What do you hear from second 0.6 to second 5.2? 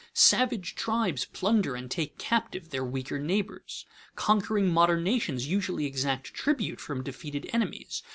tribes plunder and take captive their weaker neighbors. Conquering modern